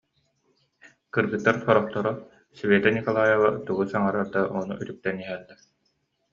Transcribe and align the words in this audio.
Кыргыттар 1.13 1.55
сорохторо, 1.63 2.11
Света 2.57 2.87
Николаева 2.97 3.49
тугу 3.65 3.83
саҥарар 3.91 4.27
да, 4.35 4.41
ону 4.59 4.73
үтүктэн 4.81 5.15
иһэллэр 5.23 5.59